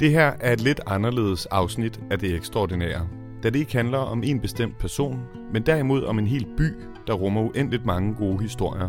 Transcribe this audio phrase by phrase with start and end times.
[0.00, 3.06] Det her er et lidt anderledes afsnit af det ekstraordinære,
[3.42, 5.20] da det ikke handler om en bestemt person,
[5.52, 6.74] men derimod om en hel by,
[7.06, 8.88] der rummer uendeligt mange gode historier.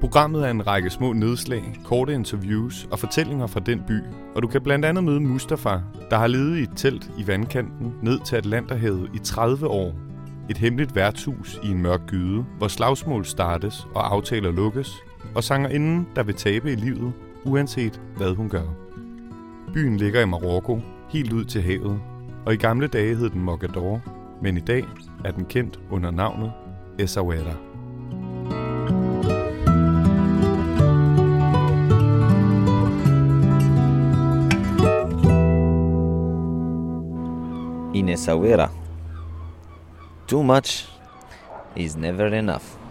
[0.00, 4.00] Programmet er en række små nedslag, korte interviews og fortællinger fra den by,
[4.34, 5.78] og du kan blandt andet møde Mustafa,
[6.10, 9.94] der har levet i et telt i vandkanten ned til Atlanterhavet i 30 år.
[10.50, 14.92] Et hemmeligt værtshus i en mørk gyde, hvor slagsmål startes og aftaler lukkes,
[15.34, 17.12] og sangerinden, der vil tabe i livet,
[17.44, 18.85] uanset hvad hun gør.
[19.76, 22.00] Byen ligger i Marokko, helt ud til havet,
[22.46, 24.00] og i gamle dage hed den Mogador,
[24.42, 24.84] men i dag
[25.24, 26.52] er den kendt under navnet
[26.98, 27.54] Essaouira.
[37.94, 38.70] in Essaouira.
[40.26, 40.88] Too much
[41.76, 42.85] is never enough.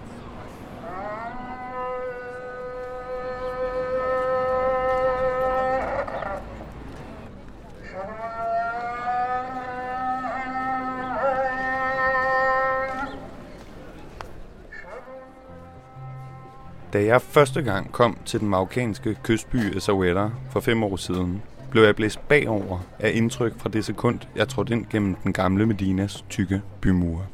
[16.95, 21.83] Da jeg første gang kom til den marokkanske kystby Essaouira for fem år siden, blev
[21.83, 26.25] jeg blæst bagover af indtryk fra det sekund, jeg trådte ind gennem den gamle Medinas
[26.29, 27.25] tykke bymure.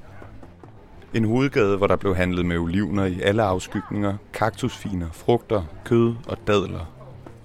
[1.14, 6.38] En hovedgade, hvor der blev handlet med olivener i alle afskygninger, kaktusfiner, frugter, kød og
[6.48, 6.92] dadler.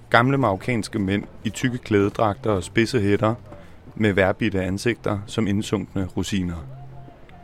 [0.09, 3.35] Gamle marokkanske mænd i tykke klædedragter og spidse hætter
[3.95, 6.65] med værbitte ansigter som indsunkne rosiner.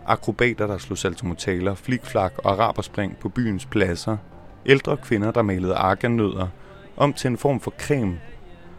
[0.05, 4.17] Akrobater, der slog saltomotaler, flikflak og araberspring på byens pladser.
[4.65, 6.47] Ældre kvinder, der malede arganødder
[6.97, 8.19] om til en form for creme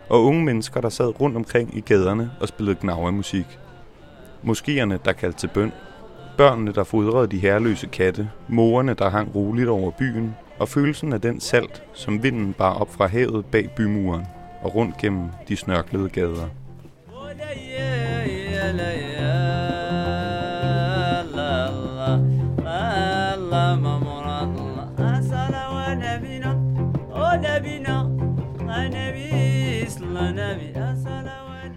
[0.08, 3.58] og unge mennesker, der sad rundt omkring i gaderne og spillede musik.
[4.44, 5.72] Moskéerne, der kaldte til bøn.
[6.38, 8.30] Børnene, der fodrede de herreløse katte.
[8.48, 10.34] Morerne, der hang roligt over byen.
[10.58, 14.26] Og følelsen af den salt, som vinden bar op fra havet bag bymuren
[14.62, 16.48] og rundt gennem de snørklede gader.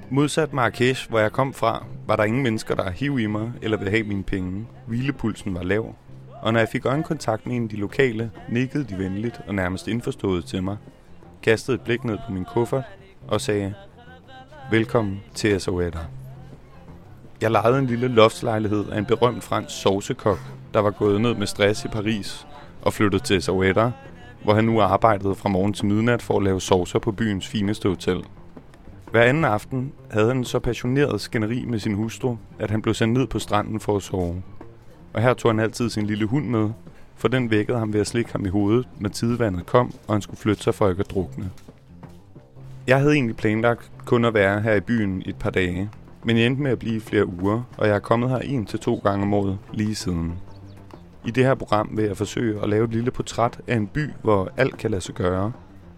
[0.09, 3.78] Modsat Marrakesh, hvor jeg kom fra, var der ingen mennesker, der hiv i mig eller
[3.78, 4.68] ville have mine penge.
[4.88, 5.96] Hvilepulsen var lav.
[6.41, 9.88] Og når jeg fik øjenkontakt med en af de lokale, nikkede de venligt og nærmest
[9.88, 10.78] indforstået til mig,
[11.41, 12.84] kastede et blik ned på min kuffert
[13.28, 13.74] og sagde,
[14.72, 16.06] Velkommen til Essaouira.
[17.41, 20.40] Jeg lejede en lille loftslejlighed af en berømt fransk sovsekok,
[20.74, 22.47] der var gået ned med stress i Paris
[22.81, 23.91] og flyttet til Essaouira,
[24.44, 27.90] hvor han nu arbejdede fra morgen til midnat for at lave saucer på byens fineste
[27.90, 28.24] hotel.
[29.12, 33.20] Hver anden aften havde han så passioneret skænderi med sin hustru, at han blev sendt
[33.20, 34.44] ned på stranden for at sove.
[35.14, 36.70] Og her tog han altid sin lille hund med,
[37.16, 40.22] for den vækkede ham ved at slikke ham i hovedet, når tidevandet kom, og han
[40.22, 41.50] skulle flytte sig for ikke at drukne.
[42.88, 45.90] Jeg havde egentlig planlagt kun at være her i byen i et par dage,
[46.24, 48.80] men jeg endte med at blive flere uger, og jeg er kommet her en til
[48.80, 50.34] to gange om året lige siden.
[51.26, 54.10] I det her program vil jeg forsøge at lave et lille portræt af en by,
[54.22, 55.53] hvor alt kan lade sig gøre,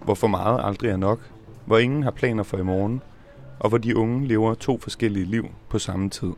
[0.04, 1.18] hvor for meget aldrig er nok,
[1.64, 3.02] hvor ingen har planer for i morgen,
[3.58, 6.32] og hvor de unge lever to forskellige liv på samme tid.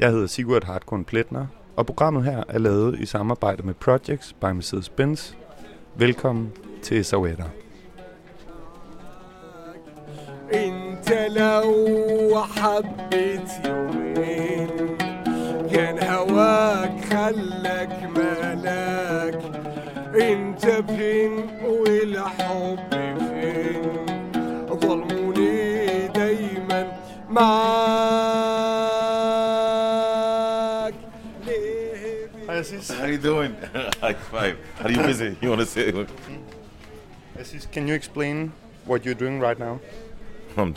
[0.00, 1.46] Jeg hedder Sigurd Hartkorn Pletner,
[1.76, 5.34] og programmet her er lavet i samarbejde med Projects by Mercedes-Benz.
[5.96, 6.52] Velkommen
[6.82, 7.48] til Essaouira.
[10.52, 14.89] انت لو حبيت يومين
[15.72, 19.38] كان هواك خلك ملاك
[20.20, 21.32] انت فين
[21.64, 22.78] والحب
[23.18, 24.06] فين
[24.80, 26.92] ظلموني دايما
[27.30, 28.14] معاك
[31.46, 31.86] ليه
[32.48, 32.88] Hej Assis.
[32.98, 33.52] How you doing?
[34.04, 34.56] High five.
[34.84, 35.30] Are you busy?
[35.42, 35.84] You want to say?
[37.40, 38.36] Assis, can you explain
[38.88, 39.74] what you're doing right now?
[40.56, 40.74] I'm,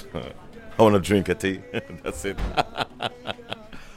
[0.78, 1.58] I want to drink a tea.
[2.04, 2.38] That's it.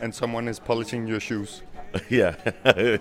[0.02, 1.64] And someone is polishing your shoes.
[2.10, 2.36] yeah,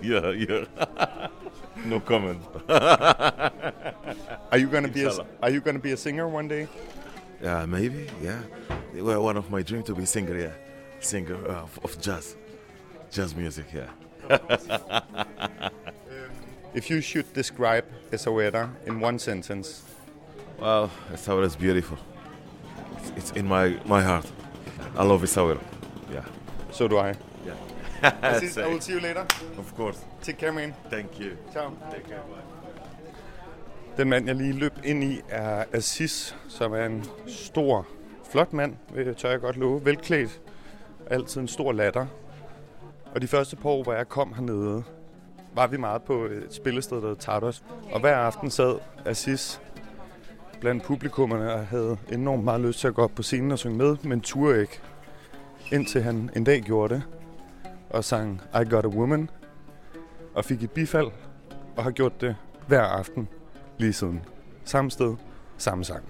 [0.01, 0.65] yeah, yeah.
[1.85, 2.41] no comment.
[2.69, 5.11] Are you gonna be a,
[5.41, 6.67] Are you gonna be a singer one day?
[7.41, 8.07] Yeah, maybe.
[8.21, 8.41] Yeah.
[8.95, 10.37] Well, one of my dreams to be singer.
[10.37, 10.53] Yeah,
[10.99, 12.35] singer uh, of, of jazz,
[13.11, 13.65] jazz music.
[13.73, 13.89] Yeah.
[16.73, 19.83] If you should describe Essaouira in one sentence,
[20.59, 21.97] Well, Essaouira is beautiful.
[22.97, 24.25] It's, it's in my my heart.
[24.95, 25.61] I love Essaouira.
[26.11, 26.23] Yeah.
[26.71, 27.13] So do I.
[27.45, 28.13] Yeah.
[28.21, 29.25] Assis, I will see you later.
[29.57, 29.99] of course.
[30.21, 30.73] Take care, man.
[30.91, 31.31] Thank you.
[31.53, 31.71] Ciao.
[31.91, 32.19] Take care.
[32.19, 32.57] Bye.
[33.97, 37.87] Den mand, jeg lige løb ind i, er Assis, som er en stor,
[38.31, 38.75] flot mand,
[39.17, 39.85] tør jeg godt love.
[39.85, 40.41] Velklædt.
[41.09, 42.05] Altid en stor latter.
[43.15, 44.83] Og de første par år, hvor jeg kom hernede,
[45.53, 47.63] var vi meget på et spillested, der hed Tardos.
[47.91, 49.61] Og hver aften sad Assis
[50.59, 53.77] blandt publikummerne og havde enormt meget lyst til at gå op på scenen og synge
[53.77, 54.81] med, men turde ikke.
[55.71, 57.03] Indtil han en dag gjorde det
[57.89, 59.29] og sang I Got a Woman
[60.33, 61.07] og fik et bifald
[61.77, 62.35] og har gjort det
[62.67, 63.27] hver aften
[63.77, 64.21] lige siden.
[64.65, 65.15] Samme sted,
[65.57, 66.05] samme sang.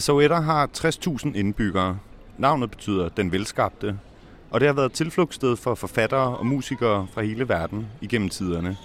[0.00, 1.98] SOEtter har 60.000 indbyggere.
[2.38, 3.98] Navnet betyder den velskabte,
[4.50, 8.76] og det har været tilflugtssted for forfattere og musikere fra hele verden igennem tiderne.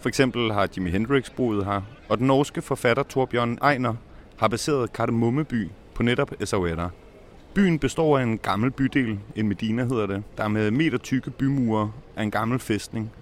[0.00, 3.94] For eksempel har Jimi Hendrix boet her, og den norske forfatter Torbjørn Ejner
[4.36, 6.90] har baseret Kardemommeby på netop Essaouira.
[7.54, 11.92] Byen består af en gammel bydel, en Medina hedder det, der med meter tykke bymure
[12.16, 13.12] er en gammel fæstning.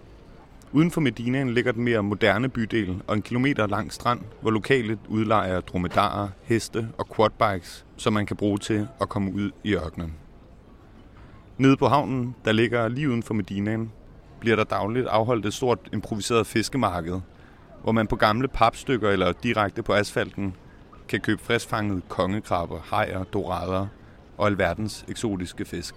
[0.72, 4.98] Uden for Medinaen ligger den mere moderne bydel og en kilometer lang strand, hvor lokale
[5.08, 10.14] udlejer dromedarer, heste og quadbikes, som man kan bruge til at komme ud i ørkenen.
[11.58, 13.92] Nede på havnen, der ligger lige uden for Medinaen,
[14.40, 17.20] bliver der dagligt afholdt et stort improviseret fiskemarked,
[17.82, 20.54] hvor man på gamle papstykker eller direkte på asfalten
[21.08, 23.86] kan købe friskfangede kongekrabber, hajer, dorader
[24.38, 25.94] og alverdens eksotiske fisk.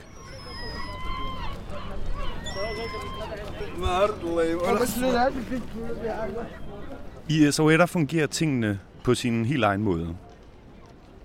[7.30, 10.16] I SOE'er fungerer tingene på sin helt egen måde.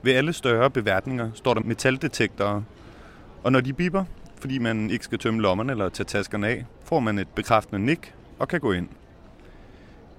[0.02, 2.62] Ved alle større beværtninger står der metaldetektorer,
[3.44, 4.04] og når de biber,
[4.40, 8.14] fordi man ikke skal tømme lommerne eller tage taskerne af, får man et bekræftende nik
[8.38, 8.88] og kan gå ind.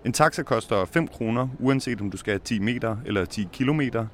[0.05, 4.07] En taxa koster 5 kroner, uanset om du skal 10 meter eller 10 kilometer,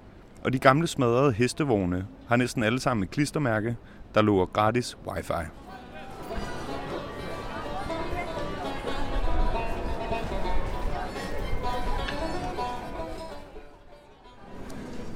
[0.43, 3.75] og de gamle smadrede hestevogne har næsten alle sammen et klistermærke,
[4.15, 5.62] der lover gratis wifi.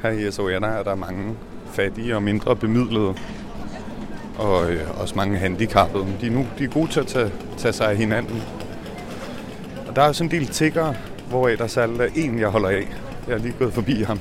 [0.01, 1.35] Her i Soana er der mange
[1.73, 3.13] fattige og mindre bemidlede,
[4.38, 6.03] og øh, også mange handicappede.
[6.03, 8.44] Men de er, nu, de er gode til at tage, tage sig af hinanden.
[9.88, 10.95] Og der er også en del tiggere,
[11.29, 12.88] hvor der særligt er en, jeg holder af.
[13.27, 14.19] Jeg er lige gået forbi ham.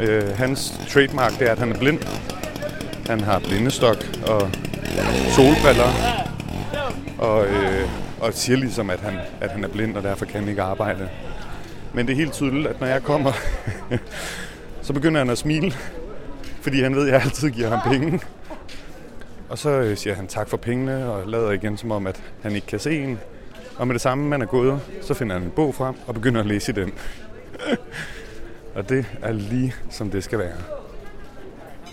[0.00, 1.98] Øh, hans trademark det er, at han er blind.
[3.06, 3.96] Han har blindestok
[4.26, 4.50] og
[5.36, 5.92] solbriller.
[7.18, 7.88] Og, øh,
[8.20, 11.08] og siger ligesom, at han, at han er blind, og derfor kan han ikke arbejde.
[11.92, 13.32] Men det er helt tydeligt, at når jeg kommer,
[14.87, 15.73] så begynder han at smile.
[16.61, 18.21] Fordi han ved, at jeg altid giver ham penge.
[19.49, 22.55] Og så øh, siger han tak for pengene, og lader igen som om, at han
[22.55, 23.19] ikke kan se en.
[23.77, 26.41] Og med det samme, man er gået, så finder han en bog frem og begynder
[26.41, 26.93] at læse i den.
[28.75, 30.57] og det er lige som det skal være.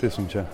[0.01, 0.45] Det synes jeg.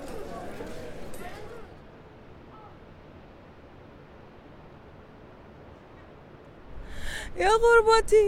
[7.38, 8.26] يا غربتي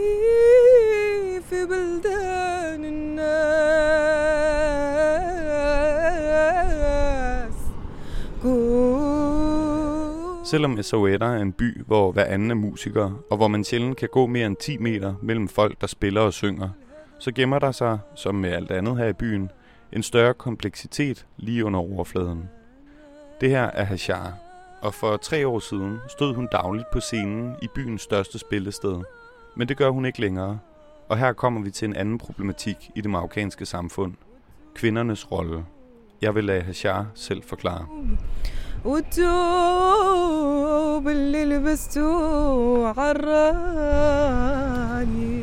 [1.53, 3.29] في بلدان الناس
[8.41, 9.29] كون
[10.43, 14.09] Selvom Essaouira er en by, hvor hver anden er musiker, og hvor man sjældent kan
[14.11, 16.69] gå mere end 10 meter mellem folk, der spiller og synger,
[17.19, 19.51] så gemmer der sig, som med alt andet her i byen,
[19.93, 22.49] en større kompleksitet lige under overfladen.
[23.41, 24.33] Det her er Hashar,
[24.81, 29.01] og for tre år siden stod hun dagligt på scenen i byens største spillested.
[29.55, 30.59] Men det gør hun ikke længere,
[31.08, 34.12] og her kommer vi til en anden problematik i det marokkanske samfund.
[34.74, 35.64] Kvindernes rolle.
[36.22, 37.86] Jeg vil lade Hashar selv forklare.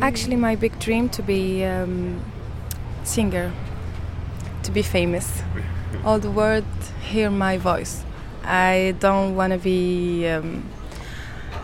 [0.01, 2.20] Actually, my big dream to be um,
[3.03, 3.51] singer,
[4.63, 5.44] to be famous.
[6.06, 8.06] All the world hear my voice.
[8.44, 10.63] I don't want to be um,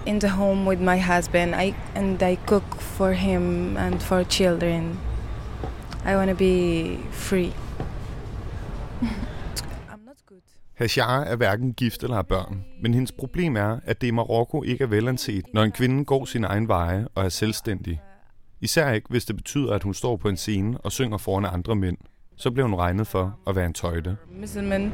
[0.08, 1.56] in the home with my husband.
[1.56, 5.00] I and I cook for him and for children.
[6.06, 7.54] I want to be free.
[9.92, 10.00] I'm.
[10.76, 14.64] Hashar er hverken gift eller har børn, men hendes problem er, at det i Marokko
[14.64, 18.02] ikke er velanset, når en kvinde går sin egen veje og er selvstændig.
[18.62, 21.76] Især ikke, hvis det betyder, at hun står på en scene og synger foran andre
[21.76, 21.98] mænd.
[22.40, 24.18] Så bliver hun regnet for at være en tøjte.
[24.32, 24.92] Muslim,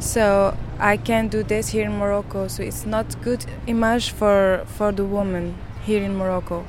[0.00, 0.50] so
[0.80, 2.48] I can't do this here in Morocco.
[2.48, 6.64] So it's not good image for for the woman here in Morocco.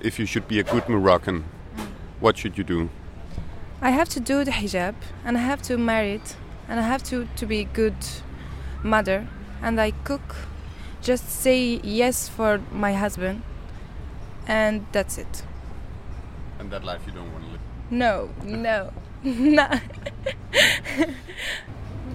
[0.00, 1.44] If you should be a good Moroccan,
[2.20, 2.88] what should you do?
[3.82, 4.94] I have to do the hijab,
[5.26, 6.36] and I have to marry it,
[6.68, 8.06] and I have to to be a good
[8.82, 9.26] mother,
[9.62, 10.36] and I cook.
[11.02, 13.42] Just say yes for my husband,
[14.46, 15.44] and that's it.
[16.58, 17.60] And that life you don't want to live.
[17.90, 18.90] No, no.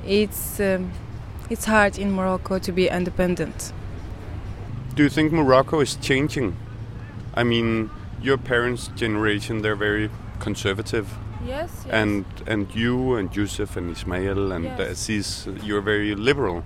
[0.06, 0.92] it's um,
[1.50, 3.72] it's hard in Morocco to be independent.
[4.96, 6.56] Do you think Morocco is changing?
[7.36, 10.10] I mean, your parents' generation, they're very
[10.40, 11.14] conservative,
[11.46, 11.70] Yes.
[11.86, 11.94] yes.
[11.94, 14.80] and and you and Yusuf and Ismail and Yes.
[14.80, 16.64] Aziz, you're very liberal.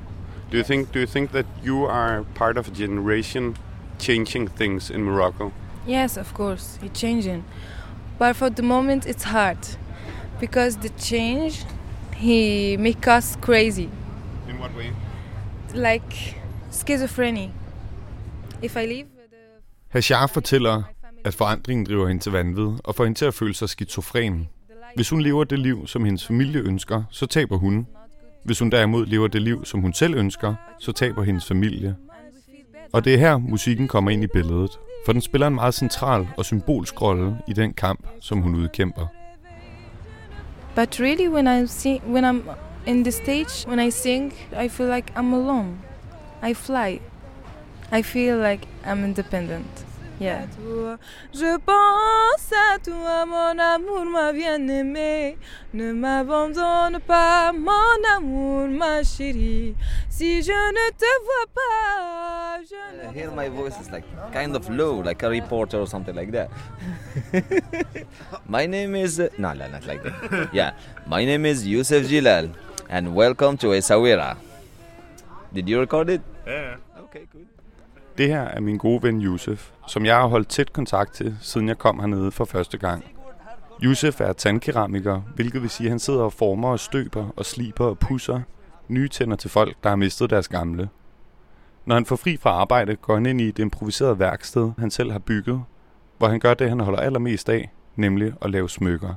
[0.51, 3.57] Do you think do you think that you are part of a generation
[3.97, 5.51] changing things in Morocco?
[5.85, 7.43] Yes, of course, it's changing.
[8.17, 9.57] But for the moment, it's hard
[10.39, 11.65] because the change
[12.13, 13.89] he make us crazy,
[14.49, 14.91] In what way?
[15.75, 16.35] like
[16.71, 17.49] schizophrenia.
[18.63, 19.37] If I leave the
[19.89, 20.83] Hashar fortæller,
[21.25, 24.47] at forandringen driver hende til vanvid og får hende til at føle sig skizofren.
[24.95, 27.87] Hvis hun lever det liv, som hendes familie ønsker, så taber hun.
[28.43, 31.95] Hvis hun derimod lever det liv, som hun selv ønsker, så taber hendes familie.
[32.93, 34.71] Og det er her, musikken kommer ind i billedet,
[35.05, 39.07] for den spiller en meget central og symbolsk rolle i den kamp, som hun udkæmper.
[40.75, 42.49] But really, when I sing, when I'm
[42.85, 45.81] in the stage, when I sing, I feel like I'm alone.
[46.41, 47.01] I fly.
[47.91, 49.67] I feel like I'm independent.
[50.19, 50.45] Yeah.
[50.47, 50.97] toi.
[51.33, 55.37] Je pense à toi, mon amour, ma bien-aimée.
[55.73, 59.75] Ne m'abandonne pas, mon amour, ma chérie.
[60.09, 64.55] Si je ne te vois pas, je ne Uh, here my voice is like kind
[64.55, 66.49] of low, like a reporter or something like that.
[68.47, 70.49] my name is no, no, not like that.
[70.53, 70.73] Yeah,
[71.07, 72.51] my name is Yusuf Jilal,
[72.89, 74.35] and welcome to Essaouira.
[75.53, 76.21] Did you record it?
[76.45, 76.75] Yeah.
[77.05, 77.58] Okay, good.
[78.19, 81.67] Det her er min gode ven Josef, som jeg har holdt tæt kontakt til, siden
[81.67, 83.05] jeg kom hernede for første gang.
[83.81, 87.85] Josef er tandkeramiker, hvilket vil sige, at han sidder og former og støber og sliber
[87.85, 88.41] og pusser
[88.87, 90.89] nye tænder til folk, der har mistet deres gamle.
[91.85, 95.11] Når han får fri fra arbejde, går han ind i et improviseret værksted, han selv
[95.11, 95.63] har bygget,
[96.17, 99.13] hvor han gør det, han holder allermest af, nemlig at lave smykker.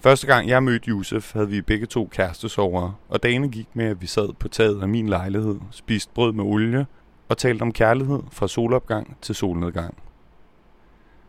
[0.00, 4.02] Første gang jeg mødte Josef, havde vi begge to kærestesover, og dagene gik med, at
[4.02, 6.86] vi sad på taget af min lejlighed, spiste brød med olie
[7.28, 9.94] og talte om kærlighed fra solopgang til solnedgang.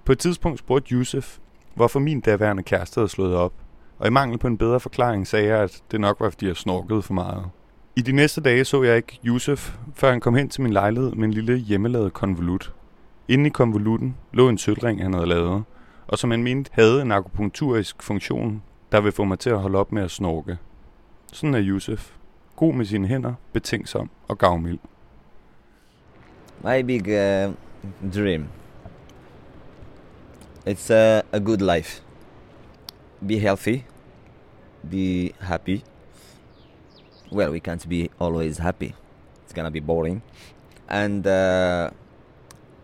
[0.06, 1.38] På et tidspunkt spurgte Yusuf,
[1.76, 3.54] hvorfor min daværende kæreste havde slået op,
[4.00, 6.58] og i mangel på en bedre forklaring sagde jeg, at det nok var, fordi jeg
[6.58, 7.46] snorkede for meget.
[7.96, 11.12] I de næste dage så jeg ikke Yusuf, før han kom hen til min lejlighed
[11.12, 12.74] med en lille hjemmelavet konvolut.
[13.28, 15.64] Inde i konvolutten lå en sølvring, han havde lavet,
[16.08, 19.78] og som han mente havde en akupunkturisk funktion, der vil få mig til at holde
[19.78, 20.58] op med at snorke.
[21.34, 22.14] Sådan er Yusuf.
[22.56, 24.80] God med sine hænder, betænksom og gavmild.
[26.64, 27.52] My big uh,
[28.10, 28.50] dream.
[30.66, 32.02] It's a, a good life.
[33.26, 33.86] Be healthy.
[34.90, 35.84] Be happy.
[37.30, 38.96] Well, we can't be always happy.
[39.44, 40.24] It's gonna be boring.
[40.90, 41.92] And uh,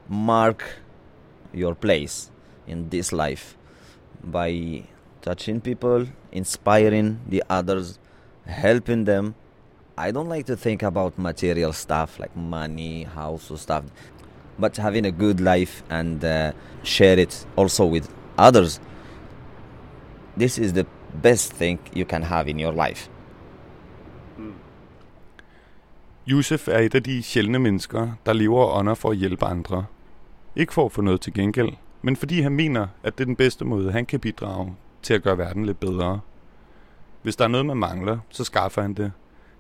[0.08, 0.63] mark
[1.51, 2.30] your place
[2.68, 3.58] in this life
[4.24, 4.84] by
[5.22, 8.00] touching people, inspiring the others,
[8.46, 9.36] helping them.
[9.97, 13.83] I don't like to think about material stuff like money, house, or stuff,
[14.59, 16.51] but having a good life and uh,
[16.83, 18.81] share it also with others.
[20.38, 20.85] This is the
[21.21, 23.09] best thing you can have in your life.
[24.38, 24.53] Hmm.
[26.27, 29.85] Yusuf er et af de sjældne mennesker, der lever under ånder for at hjælpe andre.
[30.55, 31.69] Ikke for at få noget til gengæld,
[32.01, 35.23] men fordi han mener, at det er den bedste måde, han kan bidrage til at
[35.23, 36.19] gøre verden lidt bedre.
[37.21, 39.12] Hvis der er noget, man mangler, så skaffer han det.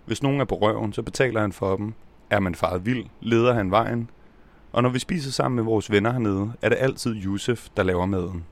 [0.05, 1.93] Hvis nogen er på røven, så betaler han for dem.
[2.29, 4.09] Er man faret vild, leder han vejen.
[4.71, 8.05] Og når vi spiser sammen med vores venner hernede, er det altid Josef, der laver
[8.05, 8.45] maden.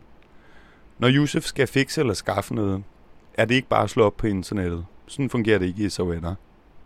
[1.00, 2.84] Når Josef skal fikse eller skaffe noget,
[3.34, 4.86] er det ikke bare at slå op på internettet.
[5.08, 6.36] Sådan fungerer det ikke i Sowetter.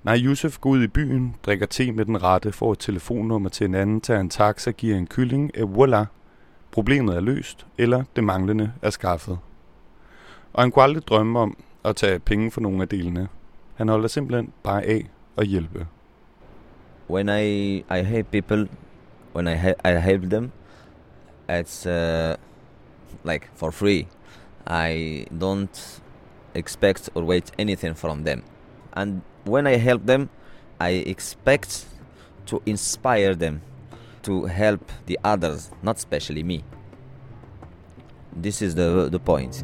[0.03, 3.65] Nej, Josef går ud i byen, drikker te med den rette, får et telefonnummer til
[3.65, 6.05] en anden, tager en taxa, giver en kylling, et voila.
[6.71, 9.39] Problemet er løst, eller det manglende er skaffet.
[10.53, 13.27] Og han kunne aldrig drømme om at tage penge for nogle af delene.
[13.75, 15.87] Han holder simpelthen bare af at hjælpe.
[17.09, 18.67] When I I help people,
[19.35, 20.51] when I he- I help them,
[21.49, 22.35] it's uh,
[23.23, 24.07] like for free.
[24.67, 26.01] I don't
[26.55, 28.43] expect or wait anything from them,
[28.93, 30.29] and when I help them,
[30.79, 31.87] I expect
[32.45, 33.61] to inspire them
[34.23, 36.63] to help the others, not especially me.
[38.43, 39.63] This is the the point.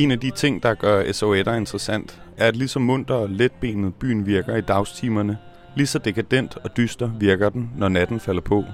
[0.00, 4.26] En af de ting, der gør SOE'er interessant, er, at lige munter og letbenet byen
[4.26, 5.38] virker i dagstimerne,
[5.76, 8.64] lige så dekadent og dyster virker den, når natten falder på,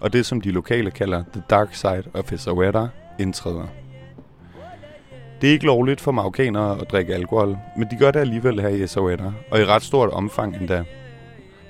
[0.00, 2.88] og det, som de lokale kalder The Dark Side of SOE'er,
[3.18, 3.66] indtræder.
[5.40, 8.68] Det er ikke lovligt for marokkanere at drikke alkohol, men de gør det alligevel her
[8.68, 10.84] i SOE'er, og i ret stort omfang endda.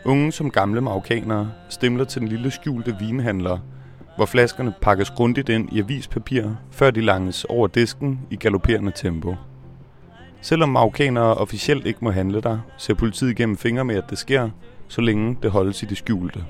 [0.04, 3.58] Unge som gamle marokkanere stemler til den lille skjulte vinhandler,
[4.16, 9.34] hvor flaskerne pakkes grundigt ind i avispapir, før de langes over disken i galopperende tempo.
[10.40, 14.50] Selvom marokkanere officielt ikke må handle der, ser politiet igennem fingre med, at det sker,
[14.88, 16.44] så længe det holdes i det skjulte.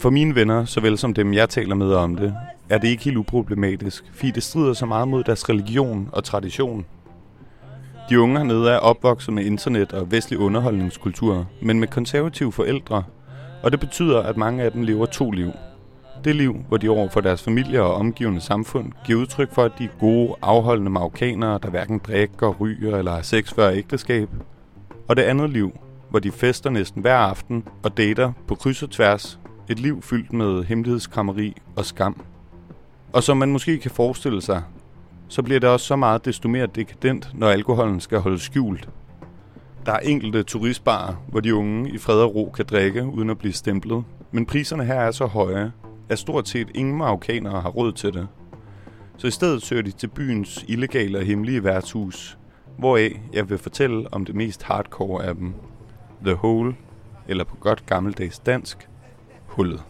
[0.00, 2.34] For mine venner, såvel som dem jeg taler med om det,
[2.68, 6.86] er det ikke helt uproblematisk, fordi det strider så meget mod deres religion og tradition.
[8.10, 13.02] De unge hernede er opvokset med internet og vestlig underholdningskultur, men med konservative forældre,
[13.62, 15.50] og det betyder, at mange af dem lever to liv.
[16.24, 19.72] Det liv, hvor de over for deres familie og omgivende samfund giver udtryk for, at
[19.78, 24.28] de er gode, afholdende marokkanere, der hverken drikker, ryger eller har sex før ægteskab.
[25.08, 25.72] Og det andet liv,
[26.10, 29.38] hvor de fester næsten hver aften og dater på kryds og tværs.
[29.68, 32.20] Et liv fyldt med hemmelighedskrammeri og skam.
[33.12, 34.62] Og som man måske kan forestille sig,
[35.28, 38.88] så bliver det også så meget desto mere dekadent, når alkoholen skal holdes skjult.
[39.86, 43.38] Der er enkelte turistbarer, hvor de unge i fred og ro kan drikke uden at
[43.38, 44.04] blive stemplet.
[44.32, 45.72] Men priserne her er så høje,
[46.08, 48.28] at stort set ingen marokkanere har råd til det.
[49.16, 52.38] Så i stedet søger de til byens illegale og hemmelige værtshus,
[52.78, 55.54] hvoraf jeg vil fortælle om det mest hardcore af dem.
[56.24, 56.76] The Hole,
[57.28, 58.88] eller på godt gammeldags dansk,
[59.46, 59.82] Hullet.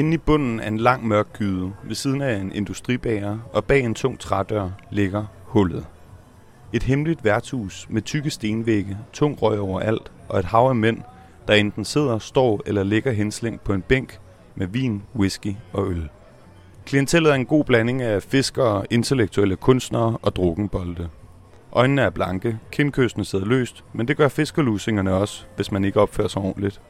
[0.00, 3.80] Inde i bunden af en lang mørk gyde, ved siden af en industribager og bag
[3.80, 5.86] en tung trædør, ligger hullet.
[6.72, 11.02] Et hemmeligt værtshus med tykke stenvægge, tung røg overalt og et hav af mænd,
[11.48, 14.18] der enten sidder, står eller ligger henslængt på en bænk
[14.54, 16.08] med vin, whisky og øl.
[16.86, 21.08] Klientellet er en god blanding af fiskere, intellektuelle kunstnere og drukkenbolde.
[21.72, 26.28] Øjnene er blanke, kindkystene sidder løst, men det gør fiskerlusingerne også, hvis man ikke opfører
[26.28, 26.80] sig ordentligt.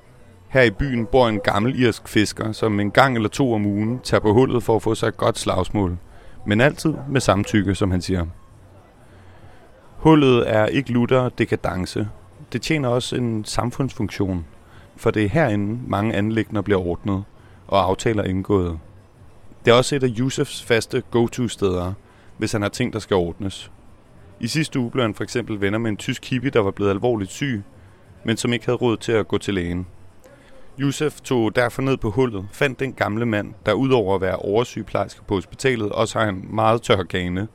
[0.50, 3.98] Her i byen bor en gammel irsk fisker, som en gang eller to om ugen
[3.98, 5.98] tager på hullet for at få sig et godt slagsmål.
[6.46, 8.26] Men altid med samtykke, som han siger.
[9.96, 12.08] Hullet er ikke lutter dekadence.
[12.52, 14.46] Det tjener også en samfundsfunktion,
[14.96, 17.24] for det er herinde mange anlægner bliver ordnet
[17.66, 18.78] og aftaler indgået.
[19.64, 21.92] Det er også et af Yusufs faste go-to-steder,
[22.38, 23.70] hvis han har ting, der skal ordnes.
[24.40, 26.90] I sidste uge blev han for eksempel venner med en tysk hippie, der var blevet
[26.90, 27.62] alvorligt syg,
[28.24, 29.86] men som ikke havde råd til at gå til lægen.
[30.80, 35.22] Yusuf tog derfor ned på hullet, fandt den gamle mand, der udover at være oversygeplejerske
[35.28, 37.48] på hospitalet, også har en meget tør gane.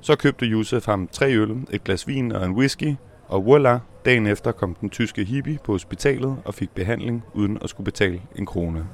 [0.00, 2.94] Så købte Yusuf ham tre øl, et glas vin og en whisky,
[3.28, 7.70] og voila, dagen efter kom den tyske hippie på hospitalet og fik behandling uden at
[7.70, 8.86] skulle betale en krone.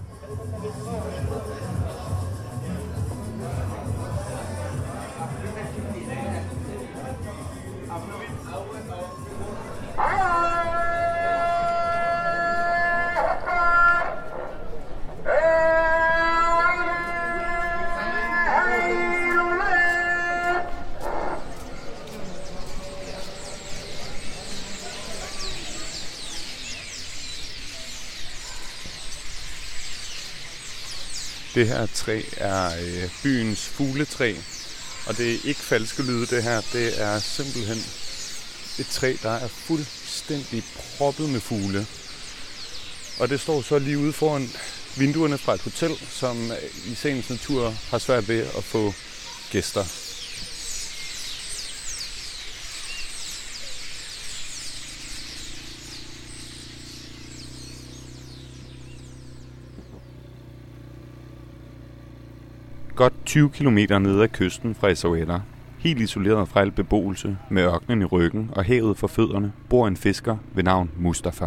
[31.61, 34.35] Det her træ er øh, byens fugletræ,
[35.07, 36.61] og det er ikke falske lyde det her.
[36.73, 37.77] Det er simpelthen
[38.79, 41.87] et træ, der er fuldstændig proppet med fugle.
[43.19, 44.51] Og det står så lige ude foran
[44.97, 46.53] vinduerne fra et hotel, som
[46.87, 48.95] i sagens natur har svært ved at få
[49.51, 50.00] gæster.
[63.01, 65.41] Godt 20 km nede ad kysten fra Essaouira,
[65.79, 69.97] helt isoleret fra al beboelse, med ørkenen i ryggen og havet for fødderne, bor en
[69.97, 71.47] fisker ved navn Mustafa.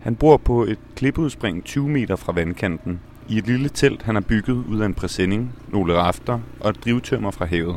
[0.00, 4.22] Han bor på et klippeudspring 20 meter fra vandkanten, i et lille telt, han har
[4.22, 7.76] bygget ud af en præsending, nogle rafter og et drivtømmer fra havet.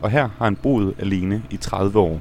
[0.00, 2.20] Og her har han boet alene i 30 år.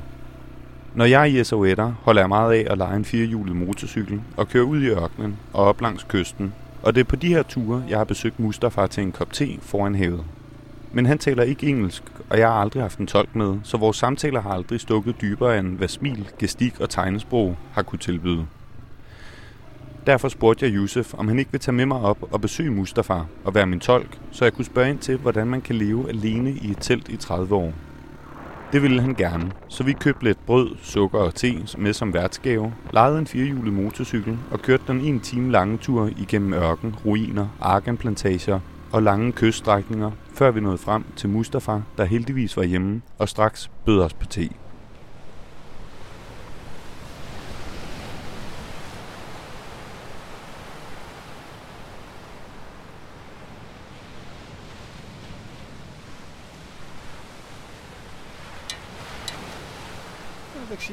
[0.95, 4.47] Når jeg er i Essaouira, holder jeg meget af at lege en firehjulet motorcykel og
[4.47, 6.53] køre ud i ørkenen og op langs kysten.
[6.87, 9.57] Og det er på de her ture, jeg har besøgt Mustafa til en kop te
[9.61, 10.23] foran havet.
[10.91, 13.97] Men han taler ikke engelsk, og jeg har aldrig haft en tolk med, så vores
[13.97, 18.45] samtaler har aldrig stukket dybere end hvad smil, gestik og tegnesprog har kunne tilbyde.
[20.05, 23.19] Derfor spurgte jeg Yusuf, om han ikke vil tage med mig op og besøge Mustafa
[23.43, 26.51] og være min tolk, så jeg kunne spørge ind til, hvordan man kan leve alene
[26.51, 27.73] i et telt i 30 år.
[28.71, 32.73] Det ville han gerne, så vi købte lidt brød, sukker og te med som værtsgave,
[32.93, 38.59] lejede en firehjulet motorcykel og kørte den en time lange tur igennem ørken, ruiner, arganplantager
[38.91, 43.71] og lange kyststrækninger, før vi nåede frem til Mustafa, der heldigvis var hjemme og straks
[43.85, 44.49] bød os på te.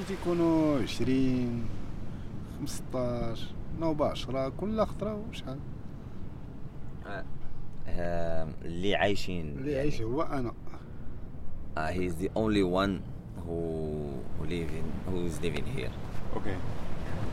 [0.08, 1.64] تيكونوا 20
[2.60, 5.58] 15 نوبة 10 كل خطرة وشحال
[7.86, 10.52] آه، اللي عايشين اللي يعيش هو أنا
[12.20, 13.00] the only one
[13.44, 13.58] who
[14.36, 15.92] who live in who is living here.
[16.36, 16.56] Okay.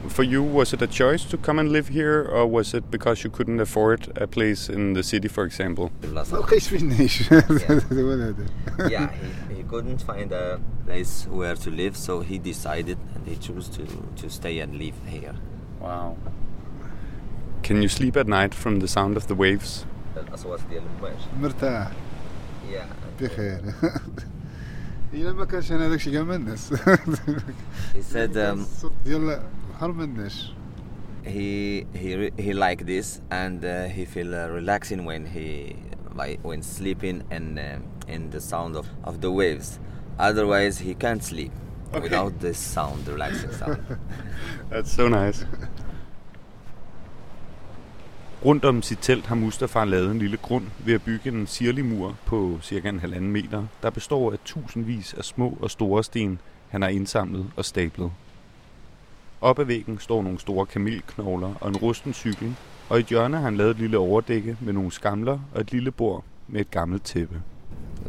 [0.08, 3.24] For you, was it a choice to come and live here, or was it because
[3.24, 5.90] you couldn't afford a place in the city, for example?
[6.04, 7.38] ما لقيتش فين نعيش هو
[8.12, 8.46] هذا
[8.78, 9.08] yeah,
[9.50, 13.68] he, he couldn't find a place where to live, so he decided and he chose
[13.68, 13.82] to,
[14.22, 15.34] to stay and live here.
[15.80, 16.16] Wow.
[17.62, 19.84] Can you sleep at night from the sound of the waves?
[20.16, 21.16] الأصوات ديال المواج.
[21.40, 21.90] مرتاح
[22.72, 22.86] Yeah.
[23.22, 23.60] بخير
[25.14, 28.66] الا ما كانش انا داكشي كاع ما الناس He said um,
[29.81, 30.37] harmonies.
[31.23, 35.75] He he he like this, and uh, he feel uh, relaxing when he
[36.15, 39.79] by, when sleeping and uh, in the sound of, of the waves.
[40.19, 41.51] Otherwise, he can't sleep
[41.89, 42.01] okay.
[42.01, 43.77] without this sound, the relaxing sound.
[44.71, 45.45] That's so nice.
[48.45, 52.15] Rundt om sit telt har Mustafa lavet en lille grund ved at bygge en sirlimur
[52.25, 56.39] på cirka en halvanden meter, der består af tusindvis af små og store sten,
[56.69, 58.11] han har indsamlet og stablet.
[59.41, 62.55] Op ad væggen står nogle store kamelknogler og en rusten cykel,
[62.89, 65.71] og i et hjørne har han lavet et lille overdække med nogle skamler og et
[65.71, 67.41] lille bord med et gammelt tæppe.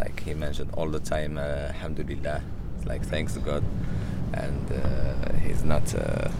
[0.05, 2.41] like he mentioned all the time, uh, Alhamdulillah,
[2.87, 3.63] like thanks to God,
[4.33, 6.31] and uh, he's not uh,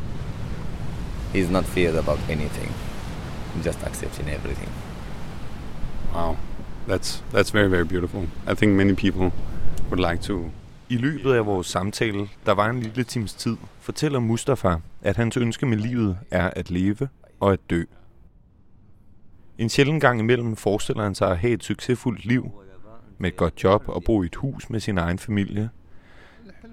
[1.33, 2.73] he's not feared about anything,
[3.65, 4.71] just accepting everything.
[6.15, 6.37] Wow.
[6.87, 8.27] That's that's very very beautiful.
[8.47, 9.33] I think many people
[9.91, 10.51] would like to.
[10.93, 15.37] I løbet af vores samtale, der var en lille times tid, fortæller Mustafa, at hans
[15.37, 17.09] ønske med livet er at leve
[17.41, 17.83] og at dø.
[19.59, 22.51] En sjælden gang imellem forestiller han sig at have et succesfuldt liv,
[23.19, 25.71] med et godt job og bo i et hus med sin egen familie.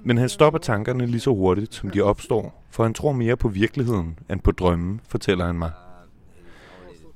[0.04, 3.48] Men han stopper tankerne lige så hurtigt, som de opstår, for han tror mere på
[3.48, 5.72] virkeligheden end på drømmen, fortæller han mig.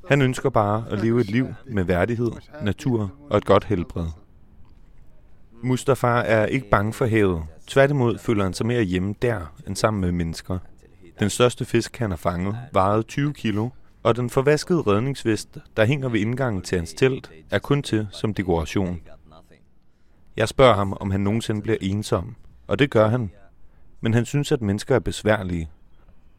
[0.10, 4.23] Han ønsker bare at leve et liv med værdighed, natur og et godt helbred.
[5.64, 7.44] Mustafa er ikke bange for havet.
[7.68, 10.60] Tværtimod føler han sig mere hjemme der, end sammen med mennesker.
[11.20, 13.70] Den største fisk, han har fanget, vejede 20 kilo,
[14.04, 18.34] og den forvaskede redningsvest, der hænger ved indgangen til hans telt, er kun til som
[18.34, 19.02] dekoration.
[20.38, 22.36] Jeg spørger ham, om han nogensinde bliver ensom,
[22.68, 23.32] og det gør han.
[24.02, 25.70] Men han synes, at mennesker er besværlige,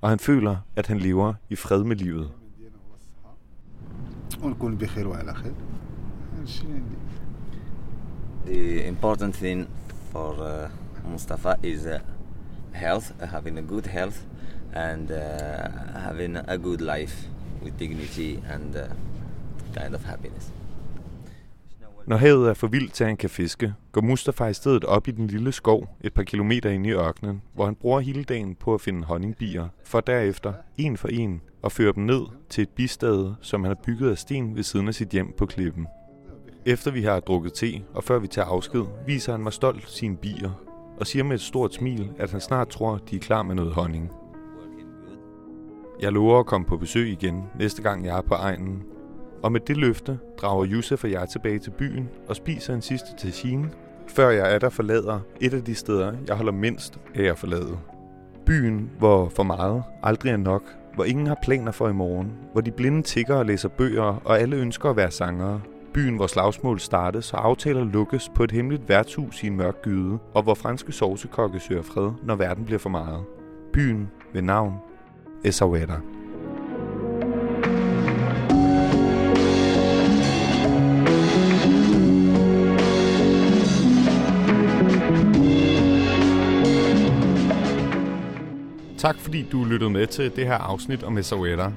[0.00, 2.30] og han føler, at han lever i fred med livet.
[8.46, 9.68] The important thing
[10.12, 11.98] for uh, Mustafa is uh,
[12.72, 14.18] health, uh, having a good health,
[14.72, 17.28] and uh, having a good life
[17.62, 18.82] with dignity and uh,
[19.80, 20.52] kind of happiness.
[22.06, 25.08] Når havet er for vildt til, at han kan fiske, går Mustafa i stedet op
[25.08, 28.54] i den lille skov et par kilometer ind i ørkenen, hvor han bruger hele dagen
[28.54, 32.68] på at finde honningbier, for derefter, en for en, at føre dem ned til et
[32.68, 35.86] bistade, som han har bygget af sten ved siden af sit hjem på klippen.
[36.66, 40.16] Efter vi har drukket te, og før vi tager afsked, viser han mig stolt sine
[40.16, 40.50] bier,
[41.00, 43.72] og siger med et stort smil, at han snart tror, de er klar med noget
[43.72, 44.10] honning.
[46.00, 48.82] Jeg lover at komme på besøg igen, næste gang jeg er på egnen,
[49.42, 53.16] og med det løfte drager Josef og jeg tilbage til byen og spiser en sidste
[53.18, 53.70] tagine,
[54.08, 57.78] før jeg er der forlader et af de steder, jeg holder mindst af at forlade.
[58.46, 60.62] Byen, hvor for meget aldrig er nok,
[60.94, 64.40] hvor ingen har planer for i morgen, hvor de blinde tigger og læser bøger, og
[64.40, 65.60] alle ønsker at være sangere.
[65.94, 70.18] Byen, hvor slagsmål startede, så aftaler lukkes på et hemmeligt værtshus i en mørk gyde,
[70.34, 73.24] og hvor franske sovsekokke søger fred, når verden bliver for meget.
[73.72, 74.74] Byen ved navn
[75.44, 76.00] Essaouira.
[88.98, 91.72] Tak fordi du lyttede med til det her afsnit om Essaouira.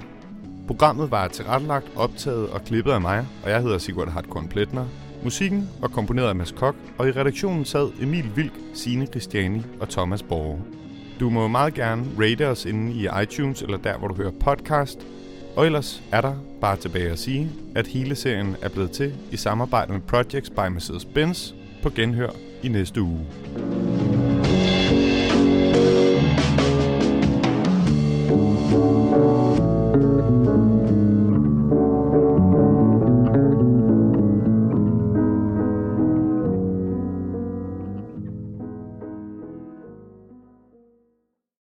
[0.68, 4.86] Programmet var tilrettelagt, optaget og klippet af mig, og jeg hedder Sigurd Hartkorn Pletner.
[5.24, 9.90] Musikken var komponeret af Mads Kok, og i redaktionen sad Emil Vilk, Signe Christiani og
[9.90, 10.62] Thomas Borge.
[11.20, 15.08] Du må meget gerne rate os inde i iTunes eller der, hvor du hører podcast.
[15.56, 19.38] Og ellers er der bare tilbage at sige, at hele serien er blevet til i
[19.38, 21.54] samarbejde med Projects by Mercedes-Benz
[21.84, 22.30] på genhør
[22.64, 23.26] i næste uge.